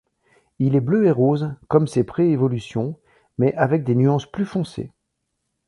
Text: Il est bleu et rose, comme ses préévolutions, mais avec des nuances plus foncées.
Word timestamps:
Il 0.57 0.75
est 0.75 0.79
bleu 0.81 1.05
et 1.05 1.11
rose, 1.11 1.53
comme 1.67 1.85
ses 1.85 2.03
préévolutions, 2.03 2.97
mais 3.37 3.53
avec 3.53 3.83
des 3.83 3.93
nuances 3.93 4.25
plus 4.25 4.45
foncées. 4.47 4.91